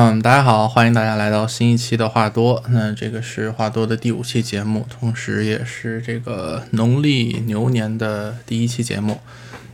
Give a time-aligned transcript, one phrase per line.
[0.00, 2.62] 嗯，大家好，欢迎大家来到新一期的话多。
[2.68, 9.18] 那这个是话多的第五期节目，同时也是这个农历牛年的第一期节目。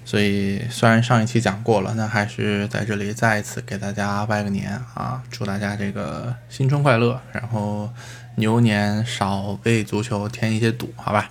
[0.03, 7.91] 所以虽然上一期讲过了，那还是在这里再一次给大家拜个年啊，祝大家这个新春快乐，然后
[8.37, 11.29] 牛年少为足球添一些堵，好吧？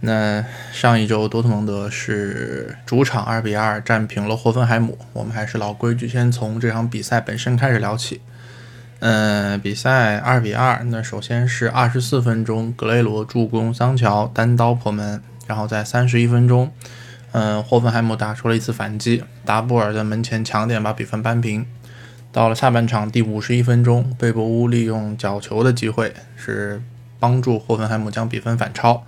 [0.00, 4.98] 那上一周多特蒙德是主场二比二战平了霍芬海姆。
[5.12, 8.20] 我们还是老规矩，先从这场比赛本身开始聊起。
[8.98, 16.70] 嗯，比赛二比二，那首先是二十四分钟，格雷罗助攻桑乔单刀破门，然后在三十一分钟，
[17.32, 21.66] 嗯，霍芬海姆打出了一次反击，达布尔在门前抢点把比分扳平。
[22.32, 26.82] 到了下半场第五十一分钟，贝博乌利用角球的机会是
[27.18, 29.04] 帮助霍芬海姆将比分反超。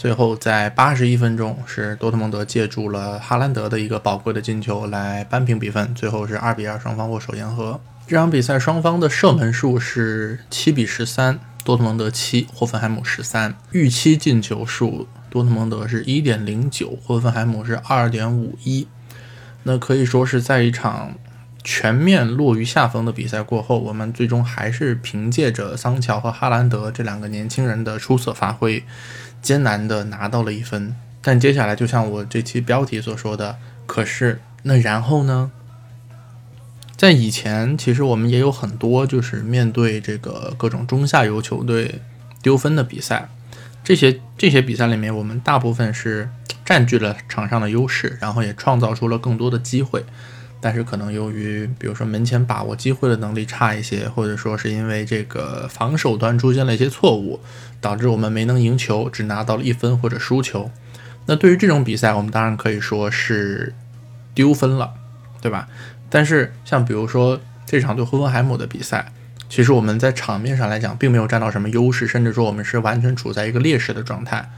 [0.00, 5.94] 最后，在八十一分钟，是多特蒙德借助了哈兰德的一个宝贵的进球来扳平比分。
[5.94, 7.78] 最后是二比二，双方握手言和。
[8.06, 13.54] 这场比赛双方的射门数是七比十三，多特蒙德七，霍芬海姆十三。
[13.72, 18.88] 预期进球数，多特蒙德是一点零九，霍芬海姆是二点五一。
[19.64, 21.12] 那可以说是在一场
[21.62, 28.84] 全面落于下风的比赛过后，我们最终还是凭借着桑乔和哈兰德这两个年轻人的出色发挥。
[29.42, 35.50] 艰难的拿到了一分，但接下来就像我这期标题所说的，可是那然后呢？
[36.94, 42.02] 在以前，其实我们也有很多就是面对这个各种中下游球队
[42.42, 43.30] 丢分的比赛，
[43.82, 46.28] 这些这些比赛里面，我们大部分是
[46.62, 50.04] 占据了场上的优势，然后也创造出了更多的机会。
[50.62, 57.40] 但是可能由于，比如说门前把握机会的能力差一些，或者说是因为这个防守端出现了一些错误，
[57.80, 60.70] 导致我们没能赢球，只拿到了一分或者输球。
[61.24, 63.72] 那对于这种比赛，我们当然可以说是
[64.34, 64.92] 丢分了，
[65.40, 65.66] 对吧？
[66.10, 69.12] 但是像比如说这场对霍芬海姆的比赛，
[69.48, 74.50] 其实我们在场面上来讲并没有占到什么优势，甚至说我们是完全处在一个劣势的状态。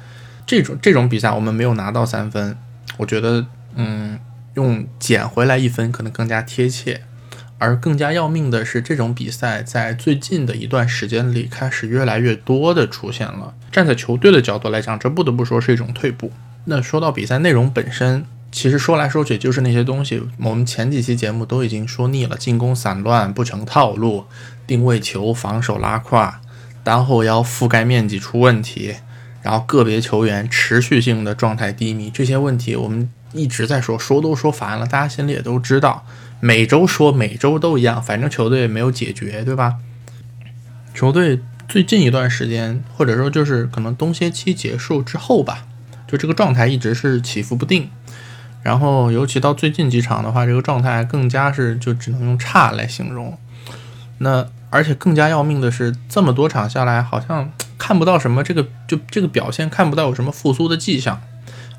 [0.44, 2.56] 这种这种比赛我们没有拿到三分，
[2.96, 3.46] 我觉得，
[3.76, 4.18] 嗯。
[4.54, 7.02] 用捡回来一分可能更加贴切，
[7.58, 13.54] 而更加要命的是，这种比赛在最近的一段时间里开始越来越多的出现了。
[13.70, 16.30] 站在球队的角度来讲，这不得不说是一种退步。
[16.66, 24.26] 那说到比赛内容本身，其实说来说去就是那些东西，我们前几期节目都已经说腻了：进攻散乱、不成套路、
[24.66, 26.40] 定位球、防守拉胯、
[26.84, 28.96] 单后腰覆盖面积出问题，
[29.40, 33.10] 然后个别球员持续性的状态低迷，这些问题我们。
[33.32, 36.04] 一直在说，说都说烦了，大家心里也都知道，
[36.40, 39.76] 每周说，每周都一样，反正球队也没有解决，对吧？
[40.94, 45.66] 球队最近一段时间，或者说就是可能冬歇期结束之后吧，
[46.06, 47.90] 就这个状态一直是起伏不定，
[48.62, 53.38] 然后尤其到最近几场的话，这个状态更加是就只能用差来形容。
[54.18, 61.22] 那而且更加要命的是，这么多场下来，好像看不到什么这个就这个表现看不到有什么复苏的迹象，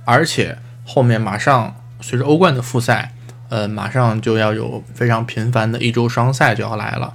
[0.05, 0.57] 而且。
[0.85, 3.13] 后面马上随着欧冠的复赛，
[3.49, 7.13] 呃，马上就要有非常频繁的一周双赛就要来了。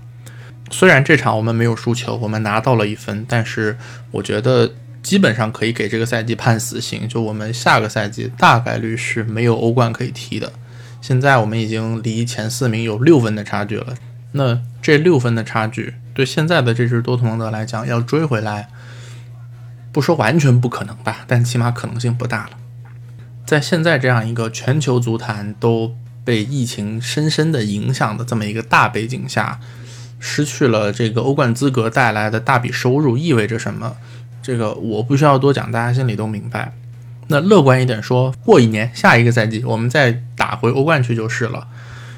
[0.70, 3.76] 虽然这场我们没有输球，我们拿到了一分，但是
[4.10, 4.70] 我觉得
[5.02, 10.52] 基本上可以给这个赛季判死刑，就我们下个赛季大概率是没有欧冠可以踢的。
[11.00, 13.94] 现在我们已经离前四名有六分的差距了，
[14.32, 18.68] 那这六分的差距对现在的这支多特蒙德来讲，要追回来，
[19.90, 22.50] 不说完全不可能吧，但起码可能性不大了。
[23.48, 29.58] 在现在这样一个全球足坛都被疫情深深的影响的这么一个大背景下，
[30.20, 33.96] 失去了这个欧冠资格带来的大笔收入意味着什么？
[34.42, 36.74] 这个我不需要多讲，大家心里都明白。
[37.28, 41.66] 那乐观一点说，过一年下一个赛季我们再打回欧冠去就是了。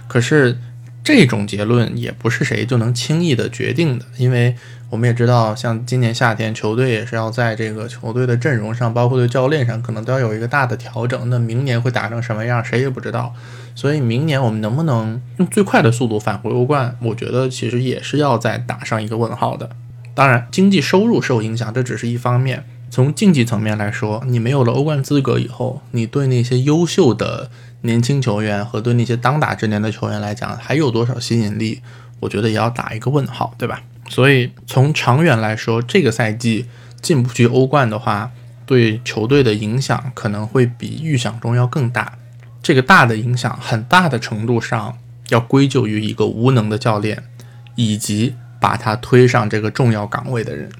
[0.08, 0.58] 可是
[1.02, 4.56] 这种结论也不是谁就能轻易的决定的，因为。
[4.90, 11.30] 我们也知道，像今年夏天，球队也是要在这个球队的阵容上，包括对教练上，可能都要有一个大的调整。
[11.30, 13.32] 那明年会打成什么样，谁也不知道。
[13.76, 19.70] 所以明年我们能不能用最快的速度返回欧冠，我觉得其实也是要再打上一个问号的。
[20.12, 22.64] 当然，经济收入受影响，这只是一方面。
[22.90, 27.48] 从竞技层面来说，你没有了欧冠资格以后，你对那些优秀的
[27.82, 31.80] 年轻球员和对那些当打之年的球员来讲，还有多少吸引力？
[32.20, 33.82] 我觉得也要打一个问号，对吧？
[34.08, 36.66] 所以从长远来说，这个赛季
[37.00, 38.30] 进不去欧冠的话，
[38.66, 42.18] 对球队的影响可能会比预想中要更大。
[42.62, 44.98] 这个大的影响，很大的程度上
[45.30, 47.22] 要归咎于一个无能的教练，
[47.74, 50.70] 以及把他推上这个重要岗位的人。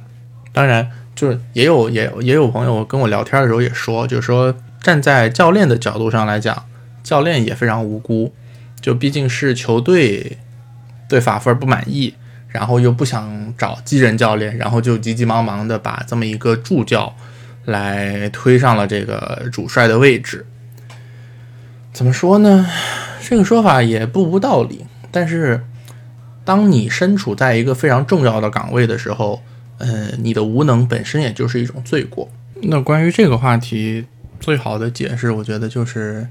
[0.52, 6.66] 当然，就是也有也也有朋友跟我聊天的时候也说，就是说站在教练的角度上来讲，
[7.10, 8.32] 教练也非常无辜。
[8.80, 10.38] 就毕竟是球队。
[11.10, 12.14] 对法夫尔不满意，
[12.46, 17.12] 然后又不想找基人教练，然后就急急忙忙的把这么一个助教
[17.64, 20.46] 来推上了这个主帅的位置。
[21.92, 22.64] 怎么说呢？
[23.20, 24.86] 这个说法也不无道理。
[25.10, 25.64] 但是，
[26.44, 29.42] 当你身处在一个非常重要的岗位的时候，
[29.78, 32.28] 呃，你的无能本身也就是一种罪过。
[32.62, 34.06] 那关于这个话题，
[34.38, 36.28] 最好的解释，我觉得就是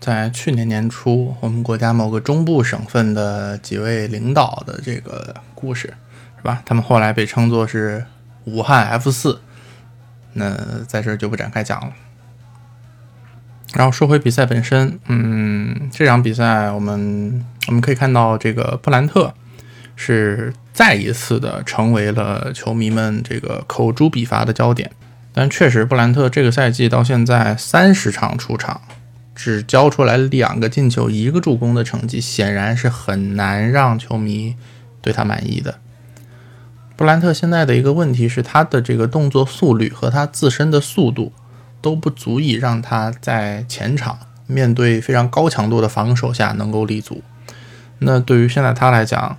[0.00, 5.94] 在去年年初，我们国家某个中部省份的几位领导的这个故事，
[6.36, 6.62] 是吧？
[6.64, 8.04] 他们后来被称作是
[8.44, 9.40] 武汉 F 四。
[10.34, 10.56] 那
[10.86, 11.92] 在这就不展开讲了。
[13.74, 19.34] 然后说回比赛本身，嗯，这场比赛我们我们可以看到，这个布兰特
[19.96, 24.90] 是再一次的成为了球迷们这个口诛笔伐的焦点。
[25.34, 28.80] 但确实，布兰特这个赛季到现在三十场出场，
[29.38, 34.56] 只交出来两个进球、一个助攻的成绩，显然是很难让球迷
[35.00, 35.78] 对他满意的。
[36.96, 41.32] 布兰特现在的一个问题是，他的这个动作速率和他自身的速度。
[41.80, 44.18] 都不足以让他在前场
[44.48, 47.22] 面对非常高强度的防守下能够立足。
[48.00, 49.38] 那对于现在他来讲，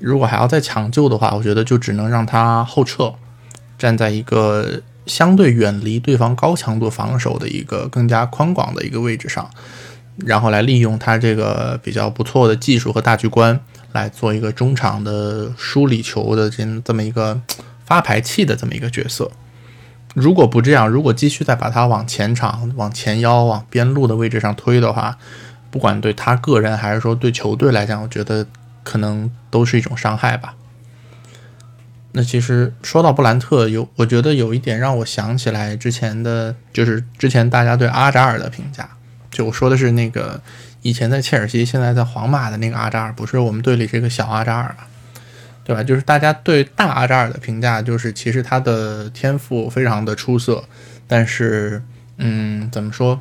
[0.00, 3.12] 如果还要再抢救的话，我觉得就只能让他后撤，
[3.76, 9.48] 站在一个相对远离对方高强度防守的一个更加宽广的一个位置上，
[10.24, 13.58] 然后来利用他这个比较不错的技术和大局观，
[13.92, 17.40] 来做一个中场的梳理球的这这么一个
[17.84, 19.30] 发牌器的这么一个角色。
[20.14, 25.18] 如果不这样，如果继续再把他往前场、往前腰、往边路的位置上推的话，
[25.70, 28.46] 不管对他个人还是说对球队来讲，我觉得
[28.82, 30.54] 可能都是一种伤害吧。
[32.16, 38.88] 那其实说到布兰特，有我觉得有一点让我想起来之前的就是之前大家对阿扎尔的评价，
[39.30, 40.40] 就我说的是那个
[40.80, 44.88] 以前在切尔西、现在在皇马的那个阿扎尔，不是我们队里这个小阿扎尔啊。
[45.66, 45.82] 对吧？
[45.82, 50.62] 就是大家对大阿扎尔的评价，就是其实他的天赋非常的出色，
[51.08, 51.82] 但是，
[52.18, 53.20] 嗯，怎么说，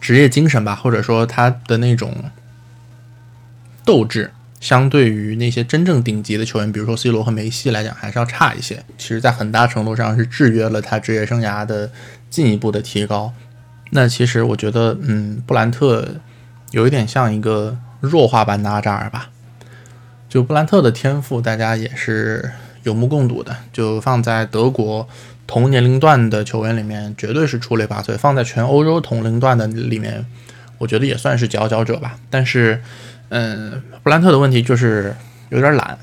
[0.00, 2.24] 职业精神吧，或者说他的那种
[3.84, 4.32] 斗志，
[4.64, 8.82] 相对于那些真正顶级的球员，比如说 C 罗和梅西来讲，还是要差一些。
[8.96, 11.90] 其实，在很大程度上是制约了他职业生涯的
[12.30, 13.34] 进一步的提高。
[13.90, 16.14] 那其实我觉得，嗯，布兰特
[16.70, 19.28] 有一点像一个弱化版的阿扎尔吧。
[20.30, 22.50] 就布兰特的天赋，大家也是
[22.84, 23.54] 有目共睹的。
[23.70, 25.06] 就放在德国
[25.46, 30.24] 同年龄段的球员里面，绝对是出类拔萃；放在全欧洲同龄段的里面，
[30.78, 32.16] 我觉得也算是佼佼者吧。
[32.30, 32.82] 但是，
[33.34, 35.12] 嗯，布兰特的问题就是
[35.48, 35.98] 有点懒，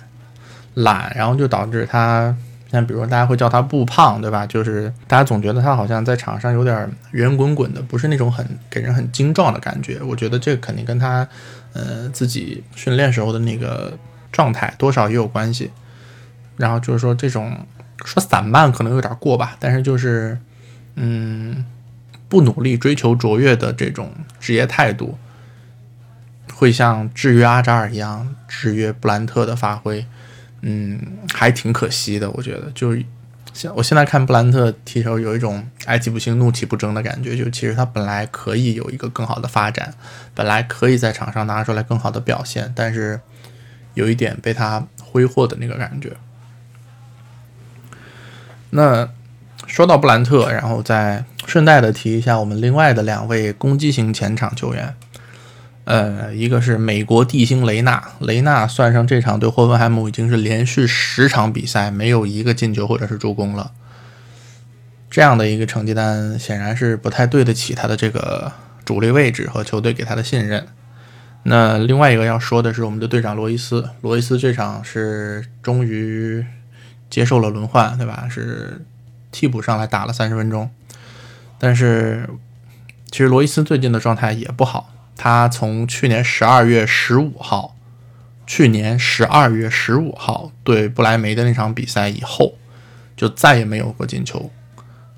[0.74, 2.36] 懒，然后就导致他，
[2.70, 4.46] 像比如说大家会叫他“不胖”，对吧？
[4.46, 10.02] 就是大家总觉得他好像在场上有点圆滚滚的，不是那种很给人很精壮的感觉。
[10.04, 11.26] 我觉得这肯定跟他，
[11.72, 13.98] 呃，自己训练时候的那个。
[14.34, 15.70] 状态多少也有关系，
[16.56, 17.54] 然后就是说这种
[18.06, 20.38] 说散漫可能有点过吧，但是就是
[20.96, 21.66] 嗯
[22.30, 25.18] 不努力追求卓越的这种职业态度，
[26.62, 30.06] 会像制约阿扎尔一样制约布兰特的发挥，
[30.62, 32.96] 嗯还挺可惜的，我觉得就
[33.52, 39.92] 现我现在看布兰特踢球有一种哀其不幸怒其不争的感觉，就其实他本来可以有一个更好的发展，
[40.36, 43.20] 本来可以在场上拿出来更好的表现，但是。
[43.94, 46.14] 有一点被他挥霍的那个感觉。
[48.70, 49.10] 那
[49.68, 54.96] 说到布兰特，然后再顺带的提一下我们另外的两位攻击型前场球员，
[55.92, 63.74] 呃，一个是美国地星雷纳，雷纳算上这场对霍芬海姆，已经是连续十场比赛没有一个进球或者是助攻了。
[65.10, 68.54] 这样的一个成绩单，显然是不太对得起他的这个
[68.86, 70.66] 主力位置和球队给他的信任。
[71.44, 76.46] 那另外一个要说的是，我们的队长罗伊斯，罗伊斯这场是终于
[77.10, 78.30] 接受了轮换，对吧？
[78.30, 78.86] 是
[79.30, 80.70] 替补上来打了三十分钟，
[81.60, 82.30] 但是
[83.12, 84.90] 其实罗伊斯最近的状态也不好，
[85.24, 87.76] 他从去年十二月十五号，
[88.48, 92.56] 去年十二月十五号对不莱梅的那场比赛以后，
[93.16, 94.50] 就再也没有过进球，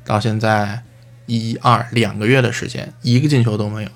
[0.03, 0.83] 到现在
[1.25, 3.89] 一二两个月的时间，一个进球都没有。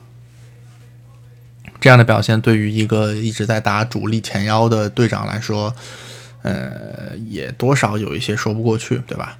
[1.82, 5.76] 这样的表现对于一个一直在打主力前腰的队长来说，
[6.42, 9.38] 呃，也多少有一些说不过去，对吧？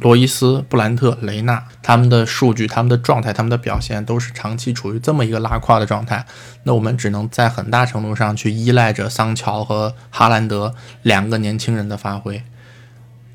[0.00, 6.24] 罗伊斯、布兰特、雷纳他们的数据、他们的状态、他们的表现都是长期处于这么一个拉胯的状态，
[6.64, 12.42] 那我们只能在很大程度上去依赖着桑乔和哈兰德两个年轻人的发挥。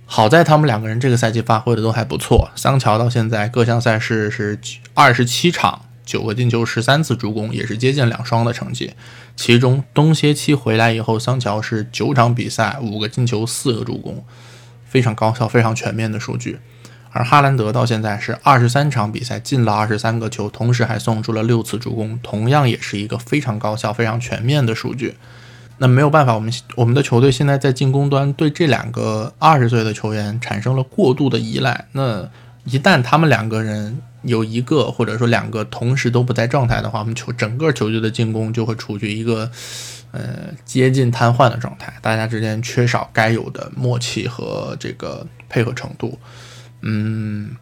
[0.06, 4.60] 好在他们两个人这个赛季发挥的都还不错，桑乔到现在各项赛事是
[4.94, 5.82] 二十七场。
[6.06, 8.94] 九个进球，十三次助攻，也是接近两双的成绩。
[9.36, 14.24] 其中冬歇期回来以后，桑乔是九场比赛五个进球，四个助攻，
[14.90, 16.60] 非常高效、非常全面的数据。
[17.12, 25.16] 而哈兰德到现在是二十三场比赛进了二十三个球，同时还送出了六次助攻，同样也是一个非常高效、非常全面的数据。
[25.80, 31.86] 那没有办法，我们我们的球队现在在进攻端对这两个二十岁的球员产生了过度的依赖。
[31.94, 32.30] 那
[32.66, 39.50] 一旦他们两个人有一个或者说两个同时都不在状态的话，我们球整个球队的进攻就会处于一个
[40.18, 46.18] 呃接近瘫痪的状态，大家之间缺少该有的默契和这个配合程度。
[46.82, 47.56] 嗯，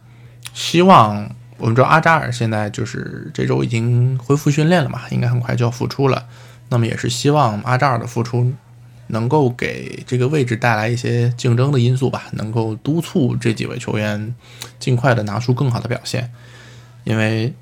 [0.54, 6.26] 希望我们知道阿扎尔现在就是这周已经恢复训练了嘛，应该很快就要复出了。
[6.70, 8.54] 那么也是希望阿扎尔的复出
[9.08, 14.34] 能够给这个位置带来一些竞争的因素吧，能够督促这几位球员
[14.80, 16.32] 尽快的拿出更好的表现，
[17.04, 17.54] 因为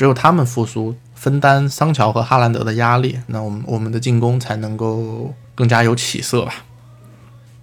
[0.00, 6.54] 只有他们复苏，分担桑乔和哈兰德的压力，那我们我们的进攻才能够更加有起色吧。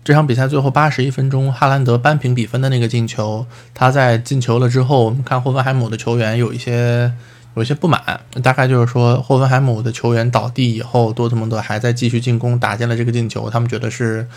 [0.03, 7.11] 这场比赛最后八十一分钟，哈兰德扳平比分的那个进球，他在进球了之后，我们看霍芬海姆的球员有一些。
[7.55, 14.27] 有一些不满，大概就是说霍芬海姆的球员倒地以后，多特蒙德还在继续进攻，打进了这个进球，他们觉得是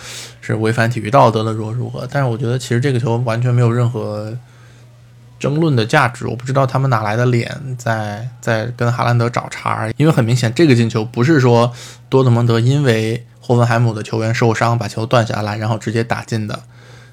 [0.41, 2.09] 是违反体育道德了，如何如何？
[2.11, 4.35] 但是我觉得其实这个球完全没有任何
[5.41, 11.73] 争论的价值，我不知道他们哪来的脸在在跟哈兰德找茬，因为很明显这个进球不是说
[12.09, 16.63] 多特蒙德因为霍芬海姆的球员受伤把球断下来然后直接打进的，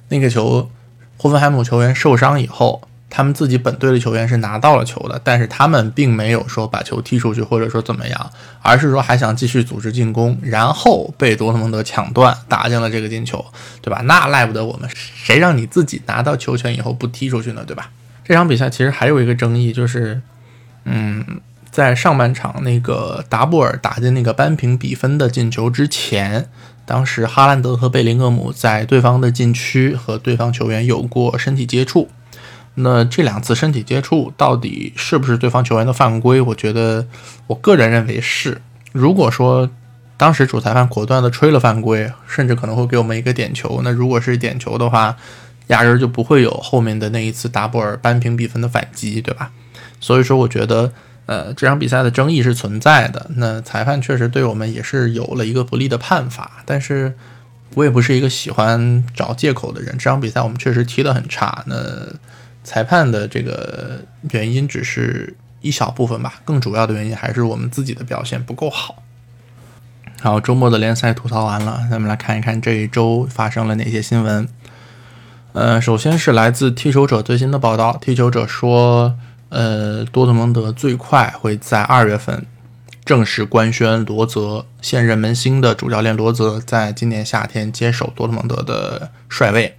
[0.10, 0.70] 那个球
[1.18, 2.84] 霍芬海姆球员受伤以后。
[3.10, 8.32] 他们自己本队的球员是拿到了球的，但是他们并没有说把球踢出去，或者说怎么样，
[8.62, 13.44] 而是说还想继续组织进攻，然后被多特蒙德抢断，打进了这个进球，
[13.82, 14.02] 对吧？
[14.04, 17.90] 那赖不得我们，谁让你自己拿到球权以后不踢出去呢，对吧？
[18.28, 20.22] 这场比赛其实还有一个争议，就是，
[20.84, 21.40] 嗯，
[21.72, 26.50] 在上半场那个达布尔打进那个扳平比分的进球之前，
[26.86, 32.10] 当时哈兰德和贝林厄姆在对方的禁区和对方球员有过身体接触。
[32.76, 36.42] 那这两次身体接触到底是不是对方球员的犯规？
[36.42, 37.08] 我觉得，
[37.48, 38.62] 我个人认为是。
[38.92, 39.70] 如果说
[40.18, 43.80] 当时主裁判果断的吹了犯规，甚至可能会给我们一个点球。
[43.86, 45.16] 那如果是点球的话，
[45.68, 49.52] 压根儿就不会有后面的那一次达布尔扳平比分的反击，对吧？
[50.00, 50.92] 所以说，我觉得，
[51.26, 53.30] 呃，这场比赛的争议是存在的。
[53.36, 57.16] 那裁判确实对我们也是有了一个不利的判罚，但是
[57.76, 59.92] 我也不是一个喜欢找借口的人。
[59.98, 61.64] 这场比赛我们确实踢得很差。
[61.68, 61.76] 那。
[62.64, 69.02] 裁判的这个原因只是一小部分吧，更主要的原因还是我们自己的表现不够好。
[70.20, 74.46] 好，周末的联赛吐槽完了，咱们来看一看这一周发生了哪些新闻。
[75.58, 79.16] 呃，首先是来自踢球者最新的报道，踢球者说，
[79.50, 82.46] 呃，多特蒙德最快会在二月份
[83.04, 89.76] 正式官宣罗泽现任门兴的主教练罗泽在今年夏天接手多特蒙德的帅位。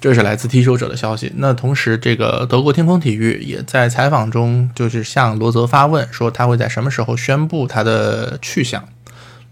[0.00, 1.30] 这是来自踢球者的消息。
[1.36, 8.82] 那同时，这个德国天空体育也在采访中，就是向罗泽发问，说他会在什么时候宣布他的去向。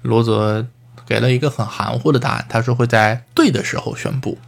[0.00, 0.64] 罗泽
[1.06, 4.38] 给了一个很含糊的答案，他说会在对的时候宣布。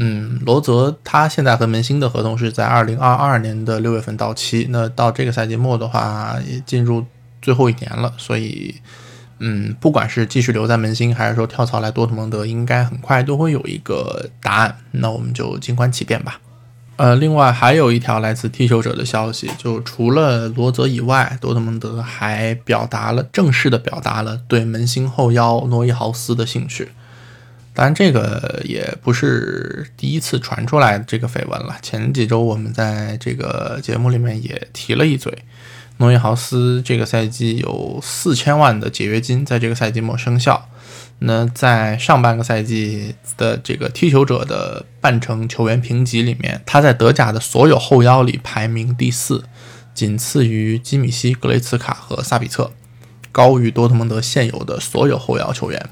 [0.00, 7.04] 嗯，罗泽他现在和门兴的合同是在二零二二年的六月份到期，那到这个赛季末的话，也进入
[7.42, 8.76] 最后一年了，所以。
[9.40, 14.76] 嗯，不管是继续留在门兴，还是说跳槽来多特蒙德，应该很快都会有一个答案。
[14.90, 16.40] 那我们就静观其变吧。
[16.96, 26.88] 呃，另外还有一条来自踢球者的消息，就除了罗泽以外，多特蒙德还表达了正式的表达了对门兴后腰诺伊豪斯的兴趣。
[27.78, 31.76] 当然，这个也不是第一次传出来这个绯闻了。
[31.80, 35.32] 前几周我们在这个节目里面也提了一嘴。
[35.98, 40.68] 诺伊豪斯这个赛季有四千万的解约金，在这个赛季末生效。
[41.20, 49.44] 那在上半个赛季的这个踢球者的半程球员评级里面，他在德甲的所有后腰里排名第四，
[49.94, 52.72] 仅次于基米希、格雷茨卡和萨比策，
[53.30, 55.88] 高于多特蒙德现有的所有后腰球员。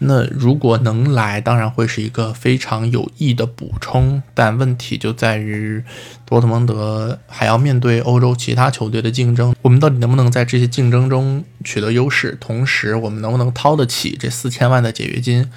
[0.00, 5.82] 那如果能来，当然会是一个非常有益的补充，但问题就在于
[6.24, 12.36] 多特蒙德还要面对欧洲其他球队的竞争，我们到底能不能在这些竞争中取得优势？
[12.40, 15.50] 同时，我们能不能掏得起这四千万的解约金？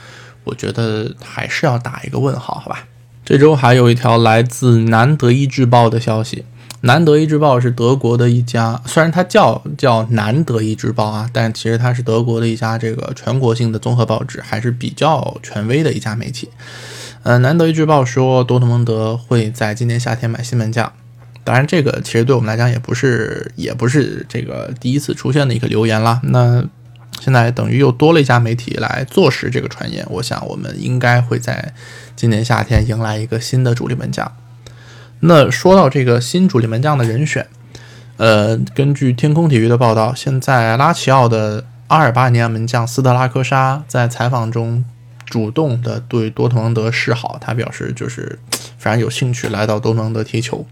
[0.44, 2.88] 我觉得还是要打一个问号，好吧？
[3.24, 6.46] 这周还有一条来自南德意志报的消息。
[6.84, 16.50] 南德意志报是德国的一家，虽然它叫叫南德意志报啊，但其实它是德国的一家这个全国性的综合报纸，还是比较权威的一家媒体。
[17.22, 20.92] 呃，南德意志报说多特蒙德会在今年夏天买新门将，
[21.44, 26.20] 当然，这个其实对我们来讲也不是也不是这个第一次出现的一个留言了。
[26.24, 26.64] 那
[27.20, 31.76] 现在等于又多了一家媒体来坐实这个传言，我想我们应该会在
[32.16, 34.32] 今年夏天迎来一个新的主力门将。
[35.22, 37.48] 那说到这个新主力门将的人选，
[38.18, 44.84] 呃，根据天空体育的报道，现在拉齐奥的阿尔巴尼亚门将斯特拉科沙在采访中。
[45.24, 48.38] 主动的对多特蒙德示好，他表示就是
[48.78, 50.68] 非常有兴趣来到多特蒙德踢球。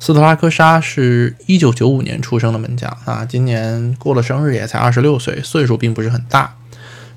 [0.00, 6.56] 斯特拉科沙是一九九五年出生的门将啊，今年过了生日也才二十六岁，岁数并不是很大。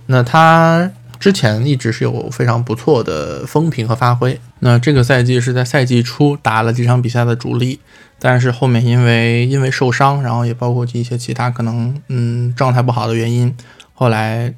[0.06, 4.40] 那他之前一直是有非常不错的风评和发挥。
[4.60, 7.80] 那这个赛季是在赛季初打了几场比赛的主力，
[8.18, 13.56] 但是后面因为因为受伤，然后也包括一些其他可能嗯状态不好的原因，
[13.94, 14.54] 后来。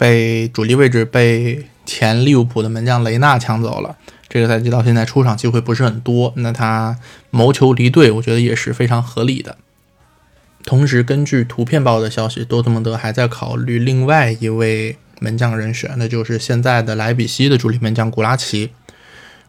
[0.00, 3.98] 被主力位置被前利物浦的门将雷纳抢走了。
[4.30, 6.96] 这个赛季到现在出场机会不是很多，那他
[7.28, 9.58] 谋求离队，我觉得也是非常合理的。
[10.64, 18.72] 同时，根据图片报的消息，多特蒙德还在考虑另外一位门将人选，那就是现在的莱比锡的主力门将古拉奇。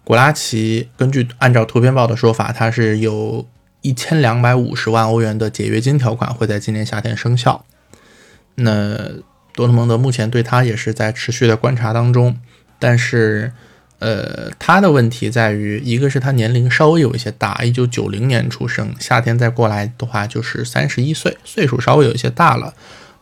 [0.03, 3.47] 古拉奇根据按照图片报的说法，他是有
[3.81, 7.65] 一千两百五十万欧元的解约金条款会在今年夏天生效。
[8.55, 9.23] 那。
[9.53, 12.37] 多特蒙德目前对他也是在持续的观察当中，
[12.79, 13.51] 但是，
[13.99, 22.73] 呃，他的问题在于，一个是他年龄稍微有一些大，一九九零年出生，夏天再过来的话就是三十一岁，岁数稍微有一些大了。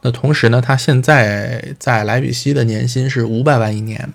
[0.02, 4.14] 那同时呢，他现在在莱比锡的年薪是五百万一年，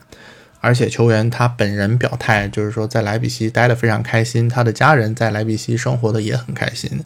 [0.60, 7.00] 而且球员他本人表态就是说在莱比锡待得非常开心，他的家人在莱比锡生活的也很开心。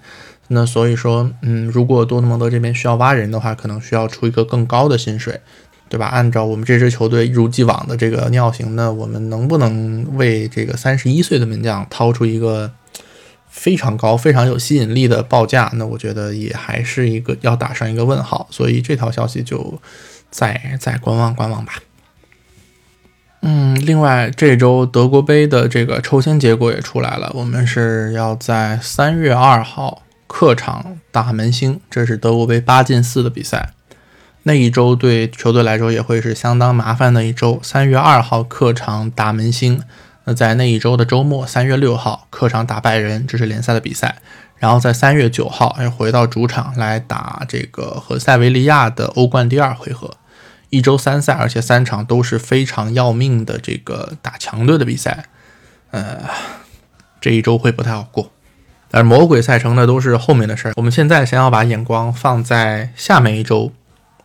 [0.49, 5.41] 那所以说，嗯，如果多特蒙德这边需要挖人的话，可能需要出一个更高的薪水，
[5.89, 6.07] 对吧？
[6.07, 12.73] 按照我们这支球队一如既往的这个尿性，那我们能不能为这个三十一岁的门将掏出一个
[13.59, 15.69] 非常高、非常有吸引力的报价？
[15.75, 18.47] 那我觉得也还是一个要打上一个问号。
[18.51, 19.81] 所以这条消息就
[20.31, 21.73] 再再观望观望吧。
[23.43, 30.03] 嗯，另外这周德国杯的这个抽签结果也出来了，我们是要在三月二号。
[30.31, 33.71] 客场打门兴，这是德国杯八进四的比赛。
[34.43, 37.59] 那一周对球队来说也会是相当麻烦的一周。
[37.63, 39.81] 三月二号客场打门兴，
[40.29, 44.17] 那在那一周的周末，三月六号客场打拜仁，这是联赛的比赛。
[44.59, 50.19] 然后在三月九号又回到主场来打这个和塞维利亚的欧冠第二回合。
[50.69, 55.25] 一周三赛，而且三场都是非常要命的这个打强队的比赛。
[55.93, 56.21] 呃，
[57.23, 58.31] 这一周会不太好过。
[58.91, 60.75] 但是魔鬼赛程呢，都是后面的事儿。
[60.77, 63.73] 我们现在先要把眼光放在下面一周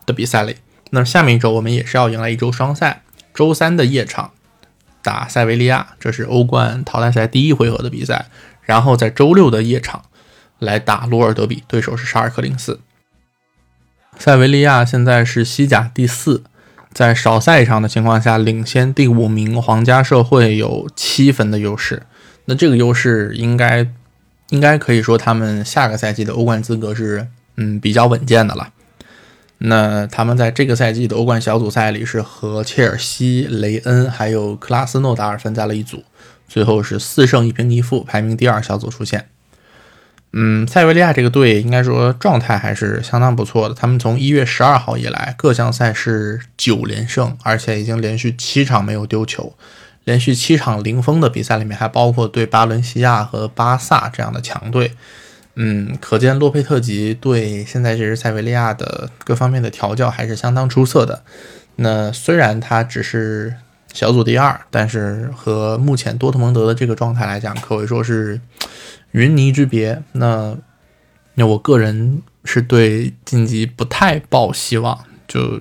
[0.04, 0.56] 的比赛里。
[0.90, 3.00] 那下面一周我们也是要迎来一周双赛。
[3.32, 4.32] 周三的夜场
[5.04, 8.26] 打塞维利亚，这是欧冠淘汰赛第一回合的比赛。
[8.62, 10.02] 然后在周六的夜场
[10.58, 12.80] 来打罗尔德比，对手是沙尔克零四。
[14.18, 16.42] 塞维利亚现在是西甲第四，
[16.92, 22.02] 在少赛一场的情况下，领先第五名皇家社会有七分的优势。
[22.46, 23.86] 那这个优势应该。
[24.50, 28.68] 应该可以说，他们下个赛季的欧冠资格是嗯比较稳健的了。
[29.58, 36.04] 那他们在这个赛季的欧冠小组赛里是和切尔西、雷恩还有克拉斯诺达尔分在了一组，
[36.48, 39.28] 最后是四胜一平一负，排名第二小组出线。
[40.32, 43.74] 嗯，塞维利亚这个队应该说状态还是相当不错的。
[43.74, 49.54] 他们从一月十二号以来各项赛事九连胜，而且已经连续七场没有丢球。
[50.02, 54.92] 连续七场零封的比赛里面，还包括对巴伦西亚和巴萨这样的强队。
[55.56, 61.22] 嗯，可见洛佩特吉对现在这支塞维利亚的各方面的调教还是相当出色的。
[61.76, 63.54] 那虽然他只是
[63.92, 68.40] 小组第二，但是和目前多特蒙德的这个状态来讲，可谓说是
[69.12, 70.02] 云泥之别。
[70.12, 70.56] 那
[71.34, 75.60] 那我个人是对晋级不太抱希望，就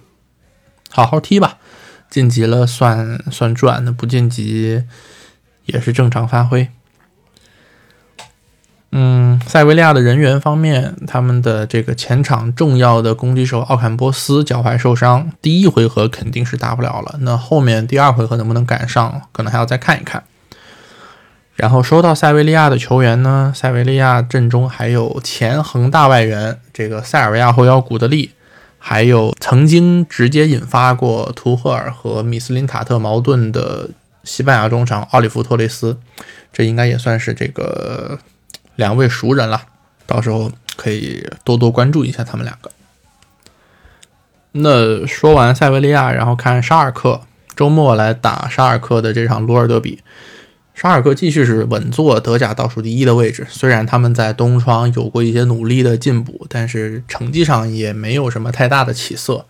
[0.90, 1.60] 好好踢吧。
[2.10, 4.84] 晋级了算算赚，那不晋级
[5.66, 6.70] 也是正常发挥。
[8.96, 17.16] 嗯，塞维利亚的人员方面，他们的这个前场重要的攻击手奥坎波斯脚踝受伤，第一回合肯定是打不了了。
[17.22, 20.24] 那后面第二回合能不能赶上，可能还要再看一看。
[21.56, 28.32] 然后说到塞维利亚的球员呢，塞维利亚阵中还有前恒大外援这个塞尔维亚后腰古德利。
[28.86, 33.90] 还有曾经直接引发过图赫尔和米斯林塔特矛盾的
[34.26, 35.98] 西班牙中场奥利弗托雷斯，
[36.52, 38.20] 这应该也算是这个
[38.76, 39.64] 两位熟人了，
[40.06, 42.72] 到时候可以多多关注一下他们两个。
[44.54, 47.22] 那说完塞维利亚，然后看沙尔克，
[47.56, 50.00] 周末来打沙尔克的这场鲁尔德比。
[50.76, 53.46] 沙尔克继续是稳坐德甲倒数第一的位置。
[53.50, 59.46] 虽然他们在东窗有过一些努力的进步，但是成绩上也没有什么太大的起色。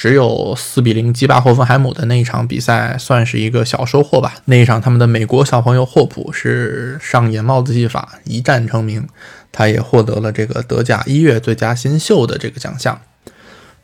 [0.00, 4.32] 只有四比零击败霍芬海姆的那一场比赛算是一个小收获吧。
[4.46, 9.06] 那一场他们的美国小朋友霍普是上演帽子戏法，一战成名，
[9.52, 12.98] 他也获得了这个德甲一月最佳新秀的这个奖项。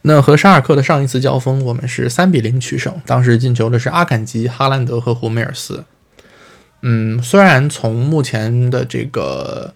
[0.00, 5.84] 那和沙尔克的上一次交锋，我们是三比零取胜，当时进球的是阿坎吉、哈兰德和胡梅尔斯。
[6.80, 9.74] 嗯，虽然从目前的这个。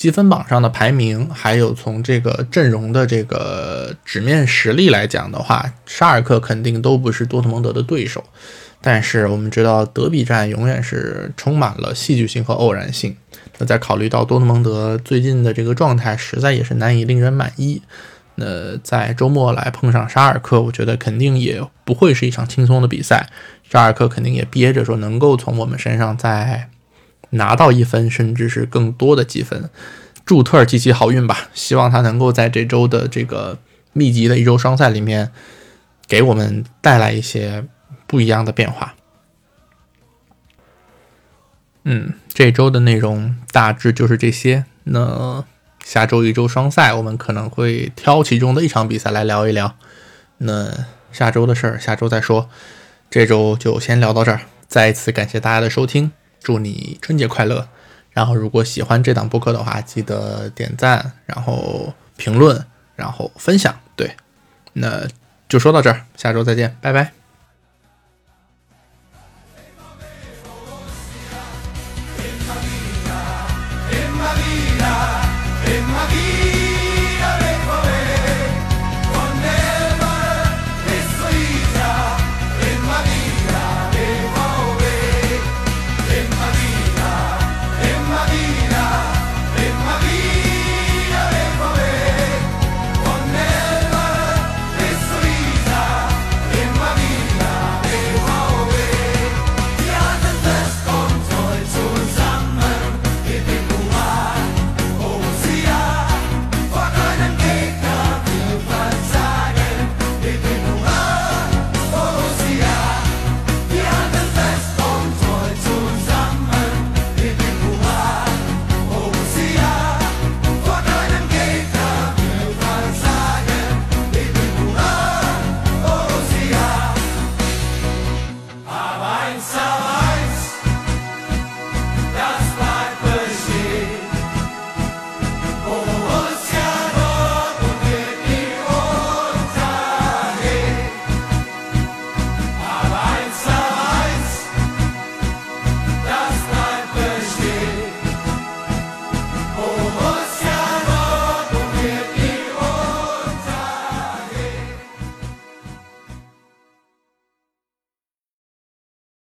[0.00, 8.24] 积分榜上的排名，还有从这个阵容的这个纸面实力来讲的话，沙尔克肯定都不是多特蒙德的对手。
[8.80, 13.14] 但是我们知道，德比战永远是充满了戏剧性和偶然性。
[13.58, 17.82] 那在考虑到多特蒙德最近的这个状态，实在也是难以令人满意。
[18.36, 23.28] 那在周末来碰上沙尔克，我觉得肯定也不会是一场轻松的比赛。
[23.70, 26.70] 沙尔克肯定也憋着说，能够从我们身上再。
[27.30, 29.70] 拿到一分，甚至是更多的积分，
[30.24, 31.48] 祝特尔及其好运吧！
[31.54, 33.58] 希望他能够在这周的这个
[33.92, 35.30] 密集的一周双赛里面，
[36.06, 37.66] 给我们带来一些
[38.06, 38.94] 不一样的变化。
[41.84, 44.66] 嗯，这周的内容大致就是这些。
[44.84, 45.44] 那
[45.84, 49.76] 下周一周双赛，我们可能会挑其中的一场比赛来聊一聊。
[50.38, 50.70] 那
[51.10, 52.50] 下周的事儿，下周再说。
[53.08, 54.42] 这周就先聊到这儿。
[54.68, 56.12] 再一次感谢大家的收听。
[56.40, 57.66] 祝你春节快乐。
[58.10, 63.74] 然后如果喜欢这档播客的话记得点赞然后评论然后分享。
[63.94, 64.10] 对
[64.72, 65.06] 那
[65.48, 67.12] 就说到这儿下周再见拜拜。